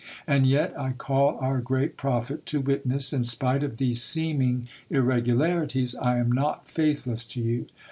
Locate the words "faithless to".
6.67-7.41